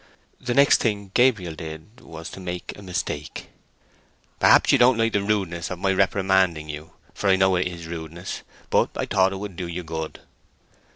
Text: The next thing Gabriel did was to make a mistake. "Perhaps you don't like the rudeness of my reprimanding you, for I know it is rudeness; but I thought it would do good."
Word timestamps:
The 0.39 0.55
next 0.55 0.79
thing 0.81 1.11
Gabriel 1.13 1.53
did 1.53 1.99
was 2.01 2.31
to 2.31 2.39
make 2.39 2.75
a 2.75 2.81
mistake. 2.81 3.49
"Perhaps 4.39 4.71
you 4.71 4.79
don't 4.79 4.97
like 4.97 5.13
the 5.13 5.21
rudeness 5.21 5.69
of 5.69 5.77
my 5.77 5.93
reprimanding 5.93 6.67
you, 6.69 6.93
for 7.13 7.29
I 7.29 7.35
know 7.35 7.55
it 7.55 7.67
is 7.67 7.85
rudeness; 7.85 8.41
but 8.71 8.89
I 8.95 9.05
thought 9.05 9.31
it 9.31 9.37
would 9.37 9.55
do 9.55 9.83
good." 9.83 10.21